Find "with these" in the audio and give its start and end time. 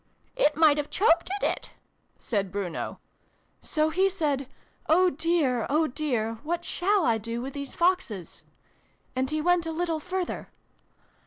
7.39-7.75